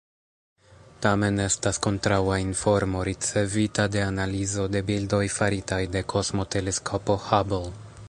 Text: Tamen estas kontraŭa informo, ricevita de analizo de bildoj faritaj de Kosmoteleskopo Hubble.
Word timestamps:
Tamen 1.05 1.37
estas 1.43 1.79
kontraŭa 1.87 2.39
informo, 2.45 3.03
ricevita 3.11 3.87
de 3.97 4.03
analizo 4.09 4.67
de 4.77 4.85
bildoj 4.91 5.23
faritaj 5.39 5.83
de 5.99 6.07
Kosmoteleskopo 6.17 7.25
Hubble. 7.29 7.67